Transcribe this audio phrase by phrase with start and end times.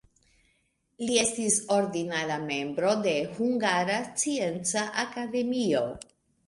[1.09, 5.89] Li estis ordinara membro de Hungara Scienca Akademio.